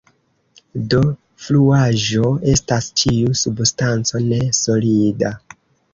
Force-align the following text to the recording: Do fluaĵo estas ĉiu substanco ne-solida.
Do 0.93 1.01
fluaĵo 1.47 2.31
estas 2.55 2.89
ĉiu 3.03 3.37
substanco 3.43 4.23
ne-solida. 4.33 5.35